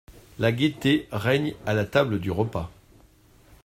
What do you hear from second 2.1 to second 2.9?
du repas.